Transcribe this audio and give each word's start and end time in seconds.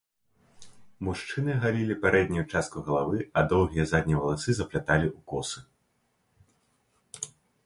Мужчыны 1.07 1.57
галілі 1.65 1.97
пярэднюю 2.05 2.45
частку 2.53 2.77
галавы, 2.87 3.19
а 3.37 3.45
доўгія 3.53 3.85
заднія 3.95 4.19
валасы 4.25 4.51
запляталі 4.61 5.07
ў 5.13 5.27
косы. 5.35 7.33